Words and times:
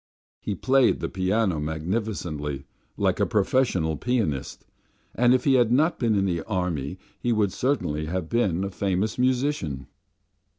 He 0.39 0.55
played 0.55 0.99
the 0.99 1.09
piano 1.09 1.59
magnificently, 1.59 2.65
like 2.97 3.19
a 3.19 3.27
professional 3.27 3.97
pianist, 3.97 4.65
and 5.13 5.31
if 5.31 5.43
he 5.43 5.53
had 5.53 5.71
not 5.71 5.99
been 5.99 6.15
in 6.15 6.25
the 6.25 6.41
army 6.47 6.97
he 7.19 7.31
would 7.31 7.53
certainly 7.53 8.05
have 8.05 8.27
been 8.27 8.63
a 8.63 8.71
famous 8.71 9.19
musician. 9.19 9.85